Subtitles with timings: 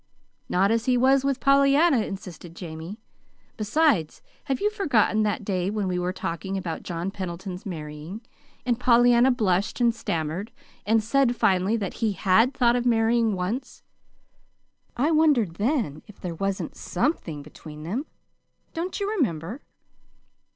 [0.49, 2.97] "Not as he was with Pollyanna," insisted Jamie.
[3.55, 8.21] "Besides, have you forgotten that day when we were talking about John Pendleton's marrying,
[8.65, 10.51] and Pollyanna blushed and stammered
[10.87, 13.83] and said finally that he HAD thought of marrying once.
[14.97, 18.07] Well, I wondered then if there wasn't SOMETHING between them.
[18.73, 19.61] Don't you remember?"